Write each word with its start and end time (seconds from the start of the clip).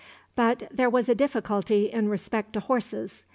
But 0.35 0.63
there 0.71 0.89
was 0.89 1.09
a 1.09 1.13
difficulty 1.13 1.91
in 1.91 2.09
respect 2.09 2.53
to 2.53 2.59
horses. 2.59 3.23